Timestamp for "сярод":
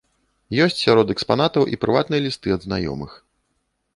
0.85-1.11